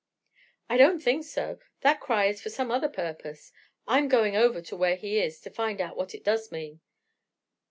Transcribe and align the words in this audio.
"I 0.67 0.77
don't 0.77 0.99
think 0.99 1.25
so. 1.25 1.59
That 1.81 1.99
cry 1.99 2.25
is 2.25 2.41
for 2.41 2.49
some 2.49 2.71
other 2.71 2.89
purpose. 2.89 3.51
I'm 3.87 4.07
going 4.07 4.35
over 4.35 4.63
where 4.75 4.95
he 4.95 5.19
is 5.19 5.39
to 5.41 5.51
find 5.51 5.79
out 5.79 5.95
what 5.95 6.15
it 6.15 6.23
does 6.23 6.51
mean. 6.51 6.81